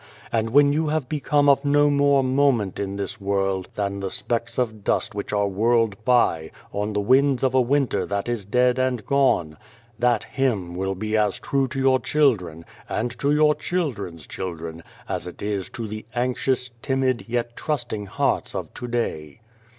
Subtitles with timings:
[0.31, 4.57] And when you have become of no more moment in this world than the specks
[4.57, 8.79] of dust which are whirled by, on the winds of a winter that is dead
[8.79, 9.57] and gone,
[9.99, 15.27] that hymn will be as true to your children, and to your children's children, as
[15.27, 19.39] it is to the anxious, timid, yet trusting hearts of to day.